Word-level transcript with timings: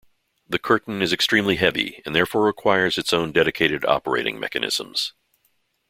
The 0.49 0.57
curtain 0.57 0.99
is 1.03 1.13
extremely 1.13 1.57
heavy 1.57 2.01
and 2.07 2.15
therefore 2.15 2.43
requires 2.45 2.97
its 2.97 3.13
own 3.13 3.31
dedicated 3.31 3.85
operating 3.85 4.39
mechanisms. 4.39 5.13